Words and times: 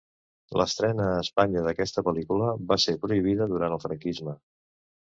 L'estrena 0.61 1.05
a 1.09 1.19
Espanya 1.25 1.63
d'aquesta 1.67 2.05
pel·lícula 2.09 2.51
va 2.73 2.81
ser 2.87 2.99
prohibida 3.05 3.51
durant 3.55 3.79
el 3.79 3.87
Franquisme. 3.89 4.41